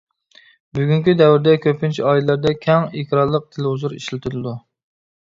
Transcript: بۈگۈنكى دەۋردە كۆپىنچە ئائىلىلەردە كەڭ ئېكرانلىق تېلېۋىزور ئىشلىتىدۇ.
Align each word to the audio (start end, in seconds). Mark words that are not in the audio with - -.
بۈگۈنكى 0.77 1.13
دەۋردە 1.17 1.51
كۆپىنچە 1.65 2.07
ئائىلىلەردە 2.11 2.53
كەڭ 2.63 2.87
ئېكرانلىق 3.01 3.45
تېلېۋىزور 3.57 3.95
ئىشلىتىدۇ. 3.99 4.55